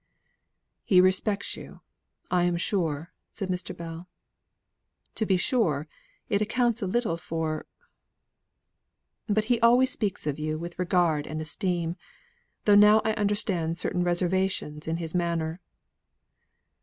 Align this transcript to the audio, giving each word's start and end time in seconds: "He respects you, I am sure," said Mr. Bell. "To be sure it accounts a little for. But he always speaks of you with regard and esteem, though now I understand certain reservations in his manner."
"He 0.83 0.99
respects 0.99 1.55
you, 1.55 1.81
I 2.31 2.45
am 2.45 2.57
sure," 2.57 3.13
said 3.29 3.49
Mr. 3.49 3.77
Bell. 3.77 4.07
"To 5.13 5.27
be 5.27 5.37
sure 5.37 5.87
it 6.27 6.41
accounts 6.41 6.81
a 6.81 6.87
little 6.87 7.17
for. 7.17 7.67
But 9.27 9.43
he 9.43 9.59
always 9.59 9.91
speaks 9.91 10.25
of 10.25 10.39
you 10.39 10.57
with 10.57 10.79
regard 10.79 11.27
and 11.27 11.39
esteem, 11.39 11.97
though 12.65 12.73
now 12.73 13.01
I 13.05 13.13
understand 13.13 13.77
certain 13.77 14.03
reservations 14.03 14.87
in 14.87 14.97
his 14.97 15.13
manner." 15.13 15.61